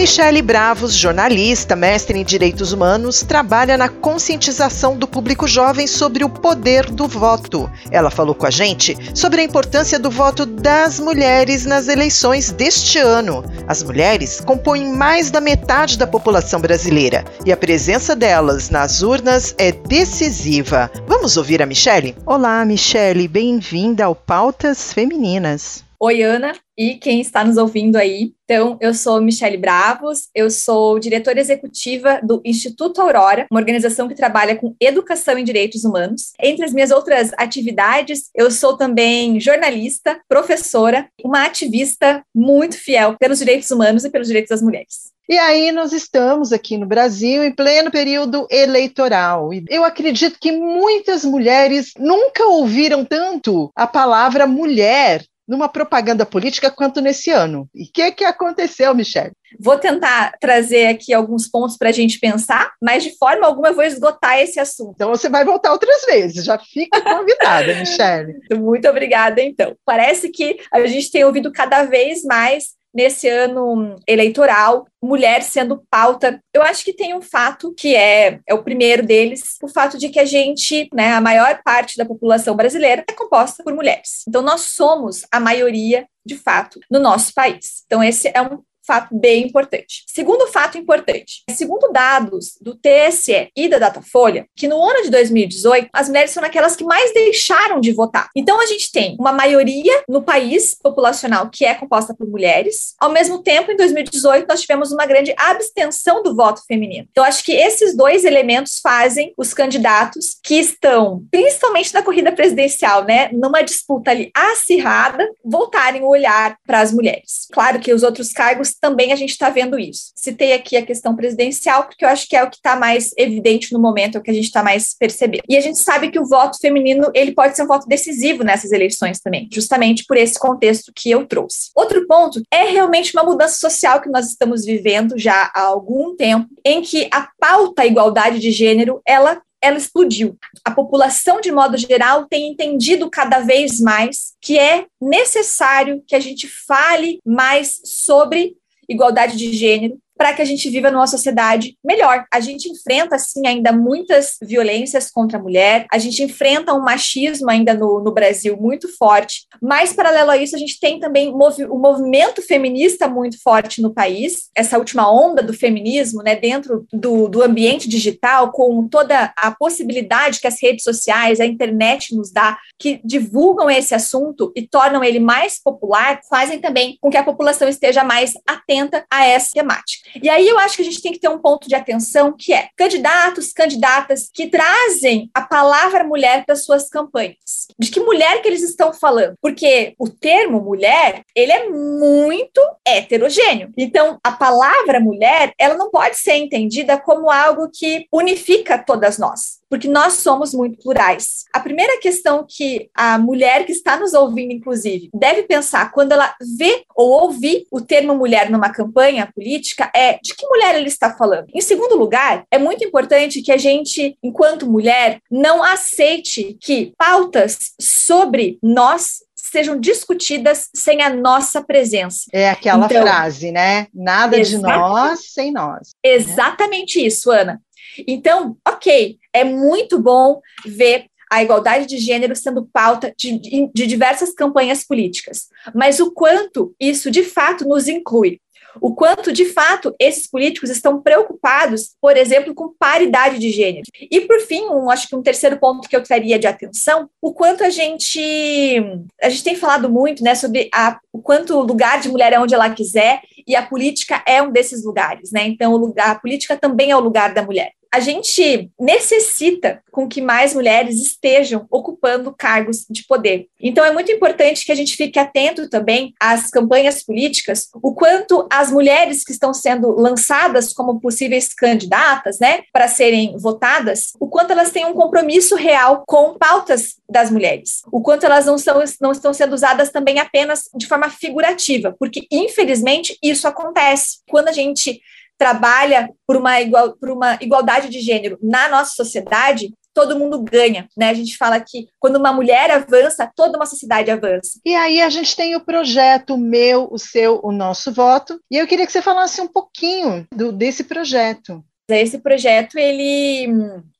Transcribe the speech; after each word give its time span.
Michele 0.00 0.40
Bravos, 0.40 0.94
jornalista, 0.94 1.76
mestre 1.76 2.18
em 2.18 2.24
direitos 2.24 2.72
humanos, 2.72 3.20
trabalha 3.22 3.76
na 3.76 3.86
conscientização 3.86 4.96
do 4.96 5.06
público 5.06 5.46
jovem 5.46 5.86
sobre 5.86 6.24
o 6.24 6.30
poder 6.30 6.90
do 6.90 7.06
voto. 7.06 7.70
Ela 7.90 8.08
falou 8.08 8.34
com 8.34 8.46
a 8.46 8.50
gente 8.50 8.96
sobre 9.14 9.42
a 9.42 9.44
importância 9.44 9.98
do 9.98 10.10
voto 10.10 10.46
das 10.46 10.98
mulheres 10.98 11.66
nas 11.66 11.86
eleições 11.86 12.50
deste 12.50 12.98
ano. 12.98 13.44
As 13.68 13.82
mulheres 13.82 14.40
compõem 14.40 14.90
mais 14.90 15.30
da 15.30 15.38
metade 15.38 15.98
da 15.98 16.06
população 16.06 16.62
brasileira 16.62 17.22
e 17.44 17.52
a 17.52 17.56
presença 17.56 18.16
delas 18.16 18.70
nas 18.70 19.02
urnas 19.02 19.54
é 19.58 19.70
decisiva. 19.70 20.90
Vamos 21.06 21.36
ouvir 21.36 21.60
a 21.60 21.66
Michele? 21.66 22.16
Olá, 22.24 22.64
Michele, 22.64 23.28
bem-vinda 23.28 24.06
ao 24.06 24.14
Pautas 24.14 24.94
Femininas. 24.94 25.89
Oi, 26.02 26.22
Ana, 26.22 26.54
e 26.78 26.94
quem 26.94 27.20
está 27.20 27.44
nos 27.44 27.58
ouvindo 27.58 27.96
aí. 27.96 28.32
Então, 28.44 28.78
eu 28.80 28.94
sou 28.94 29.20
Michele 29.20 29.58
Bravos, 29.58 30.30
eu 30.34 30.50
sou 30.50 30.98
diretora 30.98 31.38
executiva 31.38 32.18
do 32.22 32.40
Instituto 32.42 33.02
Aurora, 33.02 33.46
uma 33.50 33.60
organização 33.60 34.08
que 34.08 34.14
trabalha 34.14 34.56
com 34.56 34.74
educação 34.80 35.36
em 35.36 35.44
direitos 35.44 35.84
humanos. 35.84 36.32
Entre 36.40 36.64
as 36.64 36.72
minhas 36.72 36.90
outras 36.90 37.32
atividades, 37.36 38.30
eu 38.34 38.50
sou 38.50 38.78
também 38.78 39.38
jornalista, 39.38 40.18
professora, 40.26 41.06
uma 41.22 41.44
ativista 41.44 42.24
muito 42.34 42.78
fiel 42.78 43.14
pelos 43.20 43.40
direitos 43.40 43.70
humanos 43.70 44.02
e 44.02 44.10
pelos 44.10 44.28
direitos 44.28 44.48
das 44.48 44.62
mulheres. 44.62 45.12
E 45.28 45.36
aí 45.36 45.70
nós 45.70 45.92
estamos 45.92 46.50
aqui 46.50 46.78
no 46.78 46.86
Brasil 46.86 47.44
em 47.44 47.54
pleno 47.54 47.90
período 47.90 48.46
eleitoral. 48.50 49.52
E 49.52 49.66
eu 49.68 49.84
acredito 49.84 50.38
que 50.40 50.50
muitas 50.50 51.26
mulheres 51.26 51.92
nunca 51.98 52.46
ouviram 52.46 53.04
tanto 53.04 53.70
a 53.76 53.86
palavra 53.86 54.46
mulher 54.46 55.24
numa 55.50 55.68
propaganda 55.68 56.24
política 56.24 56.70
quanto 56.70 57.00
nesse 57.00 57.28
ano. 57.28 57.68
E 57.74 57.82
o 57.82 57.90
que, 57.92 58.12
que 58.12 58.24
aconteceu, 58.24 58.94
Michelle? 58.94 59.32
Vou 59.58 59.76
tentar 59.76 60.32
trazer 60.40 60.86
aqui 60.86 61.12
alguns 61.12 61.48
pontos 61.48 61.76
para 61.76 61.88
a 61.88 61.92
gente 61.92 62.20
pensar, 62.20 62.72
mas 62.80 63.02
de 63.02 63.18
forma 63.18 63.44
alguma 63.44 63.70
eu 63.70 63.74
vou 63.74 63.82
esgotar 63.82 64.38
esse 64.38 64.60
assunto. 64.60 64.92
Então 64.94 65.08
você 65.08 65.28
vai 65.28 65.44
voltar 65.44 65.72
outras 65.72 66.04
vezes, 66.04 66.44
já 66.44 66.56
fica 66.56 67.02
convidada, 67.02 67.74
Michelle. 67.74 68.36
Muito 68.52 68.88
obrigada, 68.88 69.42
então. 69.42 69.74
Parece 69.84 70.28
que 70.28 70.58
a 70.72 70.86
gente 70.86 71.10
tem 71.10 71.24
ouvido 71.24 71.50
cada 71.50 71.82
vez 71.82 72.22
mais 72.22 72.78
nesse 72.92 73.28
ano 73.28 73.96
eleitoral, 74.06 74.86
mulher 75.02 75.42
sendo 75.42 75.82
pauta. 75.90 76.40
Eu 76.52 76.62
acho 76.62 76.84
que 76.84 76.92
tem 76.92 77.14
um 77.14 77.22
fato 77.22 77.72
que 77.74 77.94
é, 77.94 78.40
é 78.46 78.54
o 78.54 78.62
primeiro 78.62 79.04
deles, 79.04 79.56
o 79.62 79.68
fato 79.68 79.98
de 79.98 80.08
que 80.08 80.18
a 80.18 80.24
gente, 80.24 80.88
né, 80.92 81.12
a 81.12 81.20
maior 81.20 81.60
parte 81.64 81.96
da 81.96 82.04
população 82.04 82.56
brasileira 82.56 83.04
é 83.08 83.12
composta 83.12 83.62
por 83.62 83.74
mulheres. 83.74 84.24
Então 84.28 84.42
nós 84.42 84.62
somos 84.62 85.24
a 85.30 85.40
maioria 85.40 86.06
de 86.24 86.36
fato 86.36 86.80
no 86.90 86.98
nosso 86.98 87.32
país. 87.32 87.82
Então 87.86 88.02
esse 88.02 88.28
é 88.34 88.42
um 88.42 88.62
fato 88.90 89.16
bem 89.16 89.46
importante. 89.46 90.02
Segundo 90.08 90.48
fato 90.48 90.76
importante, 90.76 91.44
segundo 91.48 91.92
dados 91.92 92.58
do 92.60 92.74
TSE 92.74 93.48
e 93.56 93.68
da 93.68 93.78
Datafolha, 93.78 94.46
que 94.56 94.66
no 94.66 94.82
ano 94.82 95.04
de 95.04 95.10
2018 95.10 95.88
as 95.92 96.08
mulheres 96.08 96.32
são 96.32 96.42
aquelas 96.42 96.74
que 96.74 96.82
mais 96.82 97.14
deixaram 97.14 97.80
de 97.80 97.92
votar. 97.92 98.28
Então 98.34 98.60
a 98.60 98.66
gente 98.66 98.90
tem 98.90 99.16
uma 99.20 99.30
maioria 99.30 100.02
no 100.08 100.22
país 100.22 100.74
populacional 100.74 101.48
que 101.48 101.64
é 101.64 101.72
composta 101.72 102.12
por 102.12 102.26
mulheres. 102.26 102.96
Ao 102.98 103.12
mesmo 103.12 103.44
tempo, 103.44 103.70
em 103.70 103.76
2018 103.76 104.48
nós 104.48 104.62
tivemos 104.62 104.90
uma 104.90 105.06
grande 105.06 105.32
abstenção 105.36 106.20
do 106.24 106.34
voto 106.34 106.60
feminino. 106.66 107.06
Então 107.12 107.22
acho 107.22 107.44
que 107.44 107.52
esses 107.52 107.96
dois 107.96 108.24
elementos 108.24 108.80
fazem 108.82 109.32
os 109.38 109.54
candidatos 109.54 110.36
que 110.42 110.56
estão, 110.56 111.24
principalmente 111.30 111.94
na 111.94 112.02
corrida 112.02 112.32
presidencial, 112.32 113.04
né, 113.04 113.28
numa 113.32 113.62
disputa 113.62 114.10
ali 114.10 114.32
acirrada, 114.34 115.24
voltarem 115.44 116.02
o 116.02 116.08
olhar 116.08 116.56
para 116.66 116.80
as 116.80 116.92
mulheres. 116.92 117.46
Claro 117.52 117.78
que 117.78 117.94
os 117.94 118.02
outros 118.02 118.32
cargos 118.32 118.79
também 118.80 119.12
a 119.12 119.16
gente 119.16 119.30
está 119.30 119.50
vendo 119.50 119.78
isso. 119.78 120.12
Citei 120.14 120.52
aqui 120.52 120.76
a 120.76 120.84
questão 120.84 121.14
presidencial, 121.14 121.84
porque 121.84 122.04
eu 122.04 122.08
acho 122.08 122.28
que 122.28 122.36
é 122.36 122.42
o 122.42 122.50
que 122.50 122.56
está 122.56 122.76
mais 122.76 123.10
evidente 123.16 123.72
no 123.72 123.78
momento, 123.78 124.16
é 124.16 124.18
o 124.18 124.22
que 124.22 124.30
a 124.30 124.34
gente 124.34 124.44
está 124.44 124.62
mais 124.62 124.94
percebendo. 124.94 125.42
E 125.48 125.56
a 125.56 125.60
gente 125.60 125.78
sabe 125.78 126.10
que 126.10 126.18
o 126.18 126.26
voto 126.26 126.58
feminino 126.58 127.10
ele 127.14 127.32
pode 127.32 127.56
ser 127.56 127.62
um 127.62 127.68
voto 127.68 127.86
decisivo 127.86 128.42
nessas 128.42 128.72
eleições 128.72 129.20
também, 129.20 129.48
justamente 129.52 130.04
por 130.06 130.16
esse 130.16 130.38
contexto 130.38 130.92
que 130.94 131.10
eu 131.10 131.26
trouxe. 131.26 131.70
Outro 131.74 132.06
ponto 132.06 132.40
é 132.52 132.64
realmente 132.64 133.12
uma 133.14 133.24
mudança 133.24 133.58
social 133.58 134.00
que 134.00 134.10
nós 134.10 134.28
estamos 134.28 134.64
vivendo 134.64 135.18
já 135.18 135.50
há 135.54 135.62
algum 135.62 136.16
tempo, 136.16 136.48
em 136.64 136.82
que 136.82 137.08
a 137.12 137.28
pauta 137.38 137.84
igualdade 137.84 138.38
de 138.38 138.50
gênero 138.50 139.00
ela 139.06 139.40
ela 139.62 139.76
explodiu. 139.76 140.38
A 140.64 140.70
população, 140.70 141.40
de 141.40 141.52
modo 141.52 141.76
geral, 141.76 142.26
tem 142.26 142.50
entendido 142.50 143.10
cada 143.10 143.40
vez 143.40 143.78
mais 143.78 144.32
que 144.40 144.58
é 144.58 144.86
necessário 145.00 146.02
que 146.06 146.16
a 146.16 146.20
gente 146.20 146.48
fale 146.66 147.20
mais 147.24 147.80
sobre 147.84 148.56
igualdade 148.90 149.36
de 149.36 149.52
gênero, 149.52 149.98
para 150.20 150.34
que 150.34 150.42
a 150.42 150.44
gente 150.44 150.68
viva 150.68 150.90
numa 150.90 151.06
sociedade 151.06 151.78
melhor. 151.82 152.26
A 152.30 152.40
gente 152.40 152.68
enfrenta, 152.68 153.18
sim, 153.18 153.46
ainda 153.46 153.72
muitas 153.72 154.36
violências 154.42 155.10
contra 155.10 155.38
a 155.38 155.42
mulher, 155.42 155.86
a 155.90 155.96
gente 155.96 156.22
enfrenta 156.22 156.74
um 156.74 156.82
machismo 156.82 157.48
ainda 157.48 157.72
no, 157.72 158.04
no 158.04 158.12
Brasil 158.12 158.54
muito 158.54 158.86
forte, 158.98 159.46
mas, 159.62 159.94
paralelo 159.94 160.30
a 160.30 160.36
isso, 160.36 160.54
a 160.54 160.58
gente 160.58 160.78
tem 160.78 161.00
também 161.00 161.32
movi 161.32 161.64
o 161.64 161.78
movimento 161.78 162.42
feminista 162.42 163.08
muito 163.08 163.42
forte 163.42 163.80
no 163.80 163.94
país, 163.94 164.50
essa 164.54 164.76
última 164.76 165.10
onda 165.10 165.42
do 165.42 165.54
feminismo, 165.54 166.22
né, 166.22 166.36
dentro 166.36 166.84
do, 166.92 167.26
do 167.26 167.42
ambiente 167.42 167.88
digital, 167.88 168.52
com 168.52 168.86
toda 168.88 169.32
a 169.34 169.50
possibilidade 169.52 170.38
que 170.38 170.46
as 170.46 170.60
redes 170.62 170.84
sociais, 170.84 171.40
a 171.40 171.46
internet 171.46 172.14
nos 172.14 172.30
dá, 172.30 172.58
que 172.78 173.00
divulgam 173.02 173.70
esse 173.70 173.94
assunto 173.94 174.52
e 174.54 174.68
tornam 174.68 175.02
ele 175.02 175.18
mais 175.18 175.58
popular, 175.58 176.20
fazem 176.28 176.60
também 176.60 176.98
com 177.00 177.08
que 177.08 177.16
a 177.16 177.24
população 177.24 177.70
esteja 177.70 178.04
mais 178.04 178.34
atenta 178.46 179.02
a 179.10 179.24
essa 179.24 179.48
temática. 179.54 180.09
E 180.22 180.28
aí 180.28 180.48
eu 180.48 180.58
acho 180.58 180.76
que 180.76 180.82
a 180.82 180.84
gente 180.84 181.02
tem 181.02 181.12
que 181.12 181.20
ter 181.20 181.28
um 181.28 181.38
ponto 181.38 181.68
de 181.68 181.74
atenção 181.74 182.34
que 182.36 182.52
é 182.52 182.68
candidatos, 182.76 183.52
candidatas 183.52 184.30
que 184.32 184.48
trazem 184.48 185.30
a 185.34 185.42
palavra 185.42 186.04
mulher 186.04 186.44
para 186.44 186.56
suas 186.56 186.88
campanhas. 186.88 187.68
De 187.78 187.90
que 187.90 188.00
mulher 188.00 188.42
que 188.42 188.48
eles 188.48 188.62
estão 188.62 188.92
falando? 188.92 189.34
Porque 189.40 189.94
o 189.98 190.08
termo 190.08 190.60
mulher, 190.60 191.22
ele 191.34 191.52
é 191.52 191.68
muito 191.68 192.60
heterogêneo. 192.86 193.72
Então, 193.76 194.18
a 194.24 194.32
palavra 194.32 195.00
mulher, 195.00 195.52
ela 195.58 195.76
não 195.76 195.90
pode 195.90 196.16
ser 196.16 196.34
entendida 196.34 196.98
como 196.98 197.30
algo 197.30 197.70
que 197.72 198.06
unifica 198.12 198.78
todas 198.78 199.18
nós 199.18 199.59
porque 199.70 199.88
nós 199.88 200.14
somos 200.14 200.52
muito 200.52 200.82
plurais. 200.82 201.44
A 201.54 201.60
primeira 201.60 202.00
questão 202.00 202.44
que 202.46 202.90
a 202.92 203.16
mulher 203.16 203.64
que 203.64 203.72
está 203.72 203.96
nos 203.96 204.12
ouvindo, 204.12 204.52
inclusive, 204.52 205.08
deve 205.14 205.44
pensar 205.44 205.92
quando 205.92 206.12
ela 206.12 206.34
vê 206.58 206.82
ou 206.94 207.22
ouvir 207.22 207.64
o 207.70 207.80
termo 207.80 208.14
mulher 208.16 208.50
numa 208.50 208.70
campanha 208.70 209.30
política 209.32 209.90
é 209.94 210.18
de 210.20 210.34
que 210.34 210.46
mulher 210.46 210.74
ele 210.74 210.88
está 210.88 211.14
falando. 211.14 211.46
Em 211.54 211.60
segundo 211.60 211.96
lugar, 211.96 212.44
é 212.50 212.58
muito 212.58 212.84
importante 212.84 213.40
que 213.40 213.52
a 213.52 213.56
gente, 213.56 214.18
enquanto 214.22 214.68
mulher, 214.68 215.20
não 215.30 215.62
aceite 215.62 216.58
que 216.60 216.92
pautas 216.98 217.72
sobre 217.80 218.58
nós 218.60 219.20
sejam 219.36 219.78
discutidas 219.78 220.68
sem 220.74 221.02
a 221.02 221.10
nossa 221.10 221.62
presença. 221.62 222.24
É 222.32 222.50
aquela 222.50 222.86
então, 222.86 223.02
frase, 223.02 223.50
né? 223.50 223.86
Nada 223.94 224.40
de 224.40 224.58
nós 224.58 225.32
sem 225.32 225.52
nós. 225.52 225.90
Exatamente 226.04 227.00
né? 227.00 227.06
isso, 227.06 227.30
Ana. 227.30 227.60
Então, 228.06 228.56
ok, 228.66 229.18
é 229.32 229.44
muito 229.44 229.98
bom 229.98 230.40
ver 230.64 231.06
a 231.30 231.42
igualdade 231.42 231.86
de 231.86 231.98
gênero 231.98 232.34
sendo 232.34 232.68
pauta 232.72 233.14
de, 233.16 233.38
de, 233.72 233.86
diversas 233.86 234.34
campanhas 234.34 234.84
políticas, 234.84 235.46
mas 235.72 236.00
o 236.00 236.10
quanto 236.10 236.74
isso 236.78 237.08
de 237.08 237.22
fato 237.22 237.66
nos 237.68 237.86
inclui. 237.86 238.40
O 238.80 238.94
quanto, 238.94 239.32
de 239.32 239.46
fato, 239.46 239.94
esses 239.98 240.28
políticos 240.28 240.70
estão 240.70 241.02
preocupados, 241.02 241.96
por 242.00 242.16
exemplo, 242.16 242.54
com 242.54 242.74
paridade 242.78 243.38
de 243.38 243.50
gênero. 243.50 243.84
E, 244.10 244.20
por 244.20 244.38
fim, 244.40 244.66
um, 244.66 244.90
acho 244.90 245.08
que 245.08 245.16
um 245.16 245.22
terceiro 245.22 245.58
ponto 245.58 245.88
que 245.88 245.96
eu 245.96 246.02
traria 246.02 246.38
de 246.38 246.46
atenção, 246.46 247.08
o 247.20 247.32
quanto 247.32 247.64
a 247.64 247.70
gente. 247.70 248.80
A 249.20 249.28
gente 249.28 249.42
tem 249.42 249.56
falado 249.56 249.90
muito 249.90 250.22
né, 250.22 250.34
sobre 250.34 250.68
a, 250.72 250.98
o 251.12 251.20
quanto 251.20 251.56
o 251.56 251.62
lugar 251.62 252.00
de 252.00 252.08
mulher 252.08 252.32
é 252.32 252.38
onde 252.38 252.54
ela 252.54 252.70
quiser, 252.70 253.22
e 253.46 253.56
a 253.56 253.66
política 253.66 254.22
é 254.26 254.40
um 254.40 254.52
desses 254.52 254.84
lugares, 254.84 255.32
né? 255.32 255.46
Então, 255.46 255.74
lugar, 255.76 256.10
a 256.10 256.18
política 256.18 256.56
também 256.56 256.90
é 256.90 256.96
o 256.96 257.00
lugar 257.00 257.34
da 257.34 257.42
mulher. 257.42 257.72
A 257.92 257.98
gente 257.98 258.70
necessita 258.78 259.82
com 259.90 260.08
que 260.08 260.20
mais 260.20 260.54
mulheres 260.54 261.00
estejam 261.00 261.66
ocupando 261.70 262.32
cargos 262.36 262.86
de 262.88 263.04
poder. 263.04 263.48
Então 263.60 263.84
é 263.84 263.92
muito 263.92 264.12
importante 264.12 264.64
que 264.64 264.70
a 264.70 264.74
gente 264.74 264.96
fique 264.96 265.18
atento 265.18 265.68
também 265.68 266.14
às 266.20 266.50
campanhas 266.50 267.02
políticas, 267.02 267.68
o 267.82 267.92
quanto 267.92 268.46
as 268.50 268.70
mulheres 268.70 269.24
que 269.24 269.32
estão 269.32 269.52
sendo 269.52 269.90
lançadas 269.90 270.72
como 270.72 271.00
possíveis 271.00 271.52
candidatas, 271.52 272.38
né, 272.38 272.62
para 272.72 272.86
serem 272.86 273.36
votadas, 273.36 274.12
o 274.20 274.28
quanto 274.28 274.52
elas 274.52 274.70
têm 274.70 274.84
um 274.84 274.94
compromisso 274.94 275.56
real 275.56 276.04
com 276.06 276.38
pautas 276.38 276.94
das 277.08 277.30
mulheres, 277.30 277.82
o 277.90 278.00
quanto 278.00 278.24
elas 278.24 278.46
não, 278.46 278.56
são, 278.56 278.82
não 279.00 279.10
estão 279.10 279.34
sendo 279.34 279.54
usadas 279.54 279.90
também 279.90 280.20
apenas 280.20 280.68
de 280.74 280.86
forma 280.86 281.10
figurativa, 281.10 281.94
porque 281.98 282.26
infelizmente 282.30 283.18
isso 283.22 283.48
acontece. 283.48 284.18
Quando 284.28 284.48
a 284.48 284.52
gente 284.52 285.00
trabalha 285.40 286.10
por 286.26 286.36
uma, 286.36 286.60
igual, 286.60 286.92
por 286.92 287.08
uma 287.08 287.38
igualdade 287.40 287.88
de 287.88 287.98
gênero 287.98 288.38
na 288.42 288.68
nossa 288.68 288.92
sociedade, 288.94 289.72
todo 289.94 290.18
mundo 290.18 290.42
ganha, 290.42 290.86
né? 290.94 291.08
A 291.08 291.14
gente 291.14 291.34
fala 291.36 291.58
que 291.58 291.88
quando 291.98 292.16
uma 292.16 292.30
mulher 292.30 292.70
avança, 292.70 293.30
toda 293.34 293.56
uma 293.56 293.64
sociedade 293.64 294.10
avança. 294.10 294.60
E 294.64 294.74
aí 294.74 295.00
a 295.00 295.08
gente 295.08 295.34
tem 295.34 295.56
o 295.56 295.64
projeto 295.64 296.36
meu, 296.36 296.88
o 296.90 296.98
seu, 296.98 297.40
o 297.42 297.50
nosso 297.50 297.90
voto. 297.90 298.38
E 298.50 298.58
eu 298.58 298.66
queria 298.66 298.84
que 298.84 298.92
você 298.92 299.00
falasse 299.00 299.40
um 299.40 299.48
pouquinho 299.48 300.26
do, 300.30 300.52
desse 300.52 300.84
projeto. 300.84 301.64
Esse 301.98 302.18
projeto 302.18 302.78
ele 302.78 303.48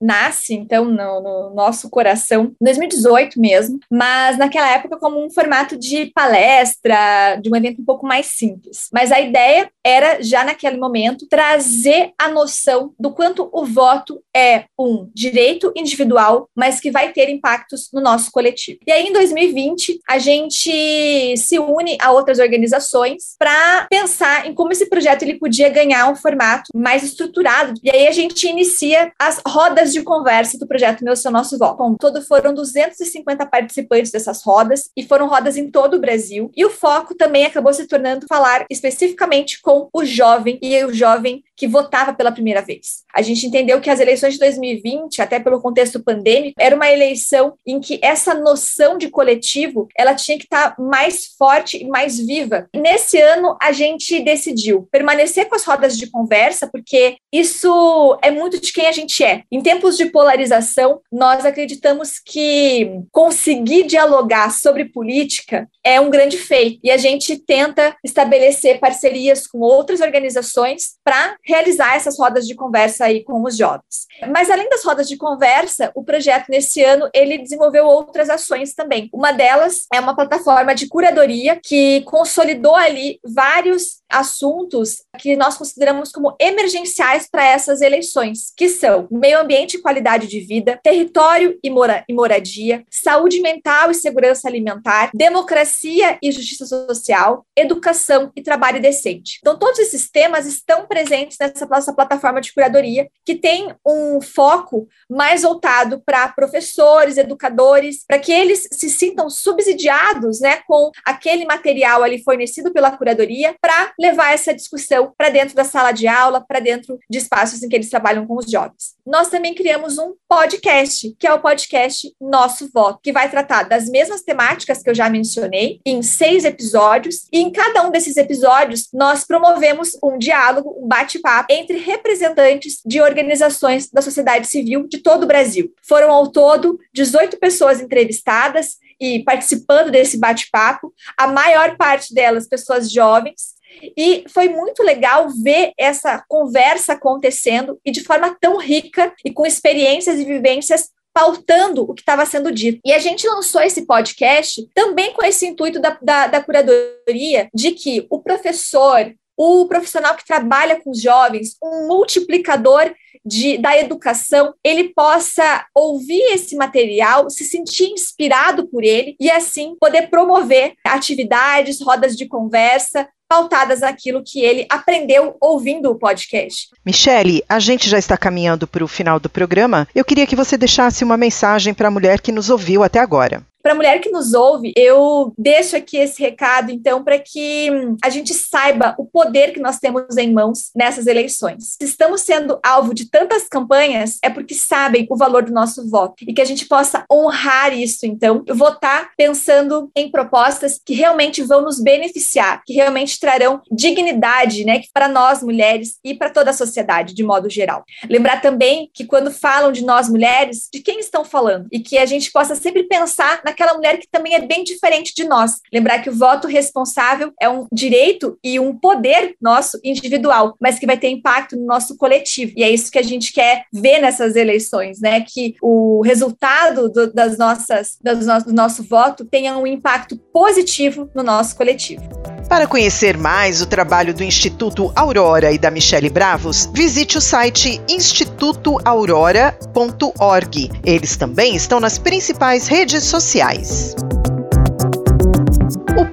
nasce 0.01 0.55
então 0.55 0.85
no, 0.85 1.21
no, 1.21 1.55
nosso 1.55 1.91
coração, 1.91 2.53
2018 2.61 3.39
mesmo, 3.39 3.79
mas 3.91 4.39
naquela 4.39 4.73
época 4.73 4.99
como 4.99 5.25
um 5.25 5.31
formato 5.31 5.77
de 5.77 6.07
palestra, 6.07 7.37
de 7.37 7.51
um 7.51 7.57
evento 7.57 7.83
um 7.83 7.85
pouco 7.85 8.07
mais 8.07 8.27
simples. 8.27 8.89
Mas 8.93 9.13
a 9.13 9.21
ideia 9.21 9.71
era 9.85 10.23
já 10.23 10.45
naquele 10.45 10.79
momento 10.79 11.27
trazer 11.29 12.13
a 12.19 12.29
noção 12.29 12.95
do 12.99 13.13
quanto 13.13 13.49
o 13.53 13.65
voto 13.65 14.23
é 14.35 14.65
um 14.79 15.09
direito 15.15 15.73
individual, 15.77 16.49
mas 16.55 16.81
que 16.81 16.91
vai 16.91 17.13
ter 17.13 17.29
impactos 17.29 17.91
no 17.93 18.01
nosso 18.01 18.31
coletivo. 18.31 18.81
E 18.87 18.93
aí 18.93 19.07
em 19.07 19.13
2020 19.13 20.01
a 20.09 20.19
gente 20.19 21.37
se 21.37 21.59
une 21.59 21.97
a 22.01 22.13
outras 22.13 22.39
organizações 22.39 23.35
para 23.39 23.87
pensar 23.91 24.47
em 24.47 24.55
como 24.55 24.73
esse 24.73 24.89
projeto 24.89 25.23
ele 25.23 25.39
podia 25.39 25.69
ganhar 25.69 26.11
um 26.11 26.17
formato 26.17 26.71
mais 26.75 27.03
estruturado 27.03 27.75
e 27.83 27.91
aí 27.91 28.07
a 28.07 28.13
gente 28.13 28.47
inicia 28.47 29.13
as 29.19 29.41
rodas 29.47 29.93
de 29.93 30.03
conversa 30.03 30.59
do 30.59 30.67
projeto 30.67 31.05
Meu 31.05 31.17
Seu 31.17 31.31
Nosso 31.31 31.59
Voto. 31.59 31.79
Bom, 31.79 31.95
todo 31.95 32.23
foram 32.23 32.53
250 32.53 33.47
participantes 33.47 34.11
dessas 34.11 34.43
rodas 34.43 34.91
e 34.97 35.05
foram 35.05 35.29
rodas 35.29 35.57
em 35.57 35.71
todo 35.71 35.95
o 35.95 36.01
Brasil. 36.01 36.51
E 36.57 36.65
o 36.65 36.71
foco 36.71 37.15
também 37.15 37.47
acabou 37.47 37.73
se 37.73 37.87
tornando 37.87 38.27
falar 38.29 38.67
especificamente 38.71 39.61
com 39.61 39.89
o 39.93 40.05
jovem 40.05 40.59
e 40.63 40.83
o 40.85 40.93
jovem 40.93 41.43
que 41.57 41.67
votava 41.67 42.13
pela 42.13 42.33
primeira 42.33 42.63
vez. 42.63 43.05
A 43.15 43.23
gente 43.23 43.47
entendeu 43.47 43.81
que 43.81 43.91
as 43.91 44.01
eleições 44.01 44.35
de 44.35 44.41
2020, 44.41 45.21
até 45.21 45.39
pelo 45.39 45.61
contexto 45.61 46.03
pandêmico, 46.03 46.55
era 46.59 46.75
uma 46.75 46.91
eleição 46.91 47.55
em 47.67 47.81
que 47.81 47.99
essa 48.03 48.35
noção 48.35 48.97
de 48.97 49.09
coletivo, 49.09 49.89
ela 49.97 50.15
tinha 50.15 50.39
que 50.39 50.45
estar 50.45 50.75
mais 50.79 51.27
forte 51.39 51.77
e 51.77 51.87
mais 51.87 52.19
viva. 52.19 52.69
E 52.75 52.79
nesse 52.79 53.21
ano 53.21 53.57
a 53.61 53.73
gente 53.73 54.21
decidiu 54.21 54.89
permanecer 54.91 55.49
com 55.49 55.55
as 55.55 55.65
rodas 55.65 55.97
de 55.99 56.11
conversa, 56.11 56.69
porque 56.71 57.17
isso 57.33 57.70
isso 57.71 58.19
é 58.23 58.31
muito 58.31 58.61
de 58.61 58.73
quem 58.73 58.87
a 58.87 58.93
gente 58.93 59.23
é. 59.23 59.45
Em 59.51 59.63
tempos 59.63 59.97
de 59.97 60.07
polarização, 60.07 61.01
nós 61.11 61.47
acreditamos 61.47 62.19
que 62.19 63.01
conseguir 63.13 63.85
dialogar 63.85 64.51
sobre 64.51 64.87
política 64.87 65.69
é 65.85 66.01
um 66.01 66.11
grande 66.11 66.37
feito. 66.37 66.81
E 66.83 66.91
a 66.91 66.97
gente 66.97 67.39
tenta 67.39 67.97
estabelecer 68.05 68.81
parcerias 68.81 69.47
com 69.47 69.61
outras 69.61 70.01
organizações 70.01 70.97
para 71.05 71.37
realizar 71.45 71.95
essas 71.95 72.19
rodas 72.19 72.47
de 72.47 72.55
conversa 72.55 73.05
aí 73.05 73.23
com 73.23 73.43
os 73.43 73.57
jovens. 73.57 74.07
Mas 74.31 74.51
além 74.51 74.69
das 74.69 74.85
rodas 74.85 75.09
de 75.09 75.17
conversa, 75.17 75.91
o 75.95 76.05
projeto 76.05 76.47
nesse 76.49 76.83
ano 76.83 77.09
ele 77.15 77.39
desenvolveu 77.39 77.87
outras 77.87 78.29
ações 78.29 78.75
também. 78.75 79.09
Uma 79.13 79.33
delas 79.33 79.87
é 79.93 80.01
uma 80.01 80.15
plataforma 80.15 80.75
de 80.75 80.89
curadoria 80.89 81.59
que 81.63 82.03
consolidou 82.03 82.75
ali 82.75 83.19
vários 83.25 84.01
assuntos 84.11 85.05
que 85.19 85.37
nós 85.37 85.57
consideramos 85.57 86.11
como 86.11 86.35
emergenciais 86.41 87.29
para 87.31 87.47
essas 87.61 87.81
eleições, 87.81 88.53
que 88.57 88.69
são 88.69 89.07
meio 89.11 89.41
ambiente 89.41 89.77
e 89.77 89.83
qualidade 89.83 90.27
de 90.27 90.41
vida, 90.41 90.81
território 90.83 91.59
e, 91.63 91.71
mora 91.71 92.05
e 92.09 92.13
moradia, 92.13 92.85
saúde 92.91 93.41
mental 93.41 93.91
e 93.91 93.95
segurança 93.95 94.49
alimentar, 94.49 95.11
democracia 95.15 96.19
e 96.23 96.33
justiça 96.33 96.67
social, 96.67 97.47
educação 97.57 98.33
e 98.35 98.43
trabalho 98.43 98.81
decente. 98.81 99.39
Então, 99.41 99.59
todos 99.59 99.79
esses 99.79 100.11
temas 100.11 100.47
estão 100.47 100.87
presentes 100.87 101.37
nessa 101.39 101.67
nossa 101.67 101.93
plataforma 101.93 102.41
de 102.41 102.53
curadoria, 102.53 103.09
que 103.25 103.35
tem 103.35 103.75
um 103.87 104.21
foco 104.21 104.89
mais 105.09 105.43
voltado 105.43 106.03
para 106.05 106.29
professores, 106.29 107.17
educadores, 107.17 108.05
para 108.07 108.19
que 108.19 108.33
eles 108.33 108.69
se 108.73 108.89
sintam 108.89 109.29
subsidiados 109.29 110.41
né, 110.41 110.61
com 110.67 110.91
aquele 111.05 111.45
material 111.45 112.03
ali 112.03 112.23
fornecido 112.23 112.73
pela 112.73 112.91
curadoria 112.91 113.55
para 113.61 113.93
levar 113.99 114.33
essa 114.33 114.55
discussão 114.55 115.13
para 115.17 115.29
dentro 115.29 115.55
da 115.55 115.65
sala 115.65 115.93
de 115.93 116.07
aula, 116.07 116.41
para 116.41 116.61
dentro 116.61 116.99
de 117.09 117.19
espaços 117.19 117.50
em 117.63 117.69
que 117.69 117.75
eles 117.75 117.91
trabalham 117.91 118.27
com 118.27 118.37
os 118.37 118.51
jovens. 118.51 118.95
Nós 119.07 119.29
também 119.29 119.55
criamos 119.55 119.99
um 119.99 120.15
podcast, 120.29 121.15
que 121.19 121.27
é 121.27 121.33
o 121.33 121.41
podcast 121.41 122.15
Nosso 122.21 122.71
Voto, 122.73 123.01
que 123.03 123.13
vai 123.13 123.31
tratar 123.31 123.65
das 123.65 123.89
mesmas 123.89 124.23
temáticas 124.23 124.83
que 124.83 124.89
eu 124.89 124.95
já 124.95 125.11
mencionei, 125.11 125.81
em 125.85 126.03
seis 126.03 126.45
episódios, 126.45 127.27
e 127.33 127.41
em 127.41 127.51
cada 127.51 127.87
um 127.87 127.91
desses 127.91 128.17
episódios 128.17 128.89
nós 128.93 129.25
promovemos 129.25 129.91
um 130.03 130.17
diálogo, 130.17 130.77
um 130.79 130.87
bate-papo 130.87 131.53
entre 131.53 131.79
representantes 131.79 132.81
de 132.87 133.01
organizações 133.01 133.91
da 133.91 134.01
sociedade 134.01 134.47
civil 134.47 134.87
de 134.87 134.99
todo 134.99 135.25
o 135.25 135.27
Brasil. 135.27 135.73
Foram 135.83 136.11
ao 136.11 136.29
todo 136.29 136.79
18 136.95 137.39
pessoas 137.39 137.81
entrevistadas 137.81 138.77
e 139.01 139.25
participando 139.25 139.91
desse 139.91 140.19
bate-papo, 140.19 140.93
a 141.17 141.27
maior 141.27 141.77
parte 141.77 142.15
delas 142.15 142.47
pessoas 142.47 142.91
jovens, 142.93 143.59
e 143.97 144.25
foi 144.29 144.49
muito 144.49 144.83
legal 144.83 145.29
ver 145.43 145.73
essa 145.79 146.23
conversa 146.29 146.93
acontecendo 146.93 147.79
e 147.85 147.91
de 147.91 148.03
forma 148.03 148.37
tão 148.41 148.59
rica 148.59 149.13
e 149.25 149.33
com 149.33 149.47
experiências 149.47 150.19
e 150.19 150.25
vivências 150.25 150.91
pautando 151.13 151.83
o 151.83 151.95
que 151.95 152.03
estava 152.03 152.25
sendo 152.25 152.53
dito. 152.53 152.81
E 152.85 152.93
a 152.93 152.99
gente 152.99 153.27
lançou 153.27 153.61
esse 153.61 153.85
podcast 153.85 154.69
também 154.75 155.13
com 155.13 155.25
esse 155.25 155.47
intuito 155.47 155.81
da, 155.81 155.99
da, 156.01 156.27
da 156.27 156.43
curadoria 156.43 157.49
de 157.53 157.73
que 157.73 158.07
o 158.09 158.21
professor, 158.21 159.13
o 159.37 159.67
profissional 159.67 160.15
que 160.15 160.25
trabalha 160.25 160.81
com 160.81 160.91
os 160.91 161.01
jovens, 161.01 161.57
um 161.63 161.89
multiplicador 161.89 162.95
de, 163.25 163.59
da 163.59 163.79
educação, 163.79 164.55
ele 164.65 164.91
possa 164.95 165.67
ouvir 165.75 166.23
esse 166.33 166.57
material, 166.57 167.29
se 167.31 167.45
sentir 167.45 167.91
inspirado 167.91 168.67
por 168.67 168.85
ele 168.85 169.17
e 169.21 169.31
assim 169.31 169.77
poder 169.81 170.09
promover 170.09 170.75
atividades, 170.85 171.81
rodas 171.81 172.17
de 172.17 172.27
conversa, 172.27 173.09
pautadas 173.31 173.81
naquilo 173.81 174.25
que 174.27 174.41
ele 174.41 174.67
aprendeu 174.69 175.37
ouvindo 175.41 175.89
o 175.89 175.95
podcast. 175.95 176.69
Michele, 176.85 177.45
a 177.49 177.61
gente 177.61 177.89
já 177.89 177.97
está 177.97 178.17
caminhando 178.17 178.67
para 178.67 178.85
o 178.85 178.89
final 178.89 179.21
do 179.21 179.31
programa. 179.31 179.87
Eu 179.95 180.05
queria 180.05 180.27
que 180.27 180.35
você 180.35 180.57
deixasse 180.57 181.05
uma 181.05 181.17
mensagem 181.17 181.73
para 181.73 181.87
a 181.87 181.93
mulher 181.93 182.21
que 182.21 182.33
nos 182.33 182.51
ouviu 182.51 182.83
até 182.83 182.99
agora. 182.99 183.47
Para 183.63 183.73
a 183.73 183.75
mulher 183.75 184.01
que 184.01 184.11
nos 184.11 184.33
ouve, 184.33 184.73
eu 184.75 185.35
deixo 185.37 185.77
aqui 185.77 185.99
esse 185.99 186.21
recado, 186.21 186.73
então, 186.73 187.05
para 187.05 187.19
que 187.19 187.71
hum, 187.71 187.97
a 188.03 188.09
gente 188.09 188.33
saiba 188.33 188.95
o 188.99 189.05
poder 189.05 189.53
que 189.53 189.61
nós 189.61 189.79
temos 189.79 190.17
em 190.17 190.33
mãos 190.33 190.71
nessas 190.75 191.07
eleições. 191.07 191.77
Se 191.79 191.85
estamos 191.85 192.23
sendo 192.23 192.59
alvo 192.65 192.95
de 192.95 193.00
tantas 193.09 193.49
campanhas, 193.49 194.19
é 194.23 194.29
porque 194.29 194.55
sabem 194.55 195.07
o 195.09 195.17
valor 195.17 195.45
do 195.45 195.53
nosso 195.53 195.89
voto 195.89 196.25
e 196.27 196.33
que 196.33 196.41
a 196.41 196.45
gente 196.45 196.67
possa 196.67 197.05
honrar 197.11 197.73
isso, 197.77 198.07
então, 198.07 198.45
votar 198.49 199.11
pensando 199.17 199.91
em 199.95 200.11
propostas 200.11 200.81
que 200.85 200.95
realmente 200.95 201.43
vão 201.43 201.63
nos 201.63 201.81
beneficiar, 201.81 202.63
que 202.67 202.73
realmente 202.73 203.19
trarão 203.19 203.61
dignidade, 203.71 204.65
né, 204.65 204.81
para 204.93 205.09
nós 205.09 205.43
mulheres 205.43 205.99
e 206.05 206.15
para 206.15 206.31
toda 206.31 206.51
a 206.51 206.55
sociedade 206.55 207.15
de 207.15 207.23
modo 207.23 207.49
geral. 207.49 207.85
Lembrar 208.09 208.41
também 208.41 208.91
que 208.93 209.05
quando 209.05 209.31
falam 209.31 209.73
de 209.73 209.85
nós 209.85 210.09
mulheres, 210.09 210.69
de 210.73 210.81
quem 210.81 211.01
estão 211.01 211.25
falando 211.25 211.69
e 211.73 211.81
que 211.81 211.99
a 211.99 212.07
gente 212.07 212.31
possa 212.31 212.55
sempre 212.55 212.85
pensar 212.85 213.41
naquela 213.45 213.75
mulher 213.75 213.99
que 213.99 214.09
também 214.11 214.35
é 214.35 214.41
bem 214.41 214.65
diferente 214.65 215.15
de 215.15 215.25
nós. 215.25 215.61
Lembrar 215.73 216.01
que 216.01 216.11
o 216.11 216.17
voto 216.17 216.49
responsável 216.49 217.33
é 217.41 217.49
um 217.49 217.67
direito 217.73 218.39
e 218.43 218.59
um 218.59 218.77
poder 218.77 219.35
nosso 219.41 219.79
individual, 219.85 220.57
mas 220.61 220.79
que 220.79 220.87
vai 220.87 220.99
ter 220.99 221.09
impacto 221.09 221.57
no 221.57 221.67
nosso 221.67 221.97
coletivo. 221.97 222.53
E 222.57 222.63
é 222.63 222.71
isso 222.71 222.90
que 222.91 222.99
a 222.99 223.03
gente 223.03 223.33
quer 223.33 223.65
ver 223.73 224.01
nessas 224.01 224.37
eleições, 224.37 225.01
né? 225.01 225.21
Que 225.21 225.55
o 225.63 226.03
resultado 226.03 226.89
do, 226.89 227.13
das 227.13 227.39
nossas, 227.39 227.97
das 228.03 228.27
no, 228.27 228.45
do 228.45 228.53
nosso 228.53 228.83
voto 228.83 229.25
tenha 229.25 229.57
um 229.57 229.65
impacto 229.67 230.17
positivo 230.33 231.09
no 231.15 231.23
nosso 231.23 231.57
coletivo. 231.57 232.03
Para 232.49 232.67
conhecer 232.67 233.17
mais 233.17 233.63
o 233.63 233.67
trabalho 233.67 234.13
do 234.13 234.25
Instituto 234.25 234.93
Aurora 234.97 235.53
e 235.53 235.59
da 235.59 235.71
Michele 235.71 236.11
Bravos, 236.11 236.69
visite 236.75 237.17
o 237.17 237.21
site 237.21 237.81
institutoaurora.org. 237.89 240.71
Eles 240.85 241.17
também 241.17 241.55
estão 241.55 241.79
nas 241.79 241.97
principais 241.97 242.67
redes 242.67 243.05
sociais. 243.05 243.95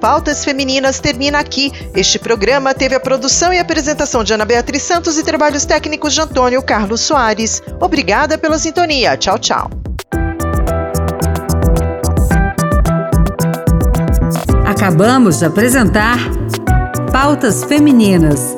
Pautas 0.00 0.44
Femininas 0.44 1.00
termina 1.00 1.38
aqui. 1.38 1.72
Este 1.94 2.18
programa 2.18 2.74
teve 2.74 2.94
a 2.94 3.00
produção 3.00 3.52
e 3.52 3.58
apresentação 3.58 4.24
de 4.24 4.32
Ana 4.32 4.44
Beatriz 4.44 4.82
Santos 4.82 5.18
e 5.18 5.22
trabalhos 5.22 5.64
técnicos 5.64 6.14
de 6.14 6.20
Antônio 6.20 6.62
Carlos 6.62 7.00
Soares. 7.00 7.62
Obrigada 7.80 8.38
pela 8.38 8.58
sintonia. 8.58 9.16
Tchau, 9.16 9.38
tchau. 9.38 9.70
Acabamos 14.64 15.40
de 15.40 15.44
apresentar 15.44 16.18
Pautas 17.12 17.64
Femininas. 17.64 18.54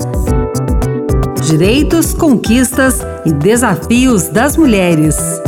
Direitos, 1.42 2.12
conquistas 2.12 3.00
e 3.25 3.32
desafios 3.32 4.28
das 4.28 4.56
mulheres. 4.56 5.39